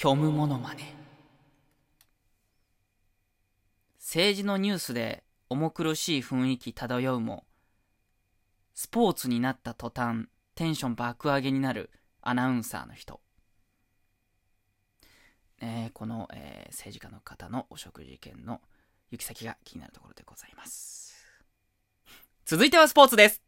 [0.00, 0.94] 虚無モノマネ
[3.98, 7.42] 政治のニュースで重苦しい雰囲気漂うも
[8.74, 11.90] スポーツになった途端テンション爆上げになる
[12.22, 13.18] アナウンサーの人、
[15.60, 18.60] えーこの、えー政治家の方のお食事券の
[19.10, 21.12] 行き先が気になるところでございます。
[22.44, 23.47] 続いてはスポーツです。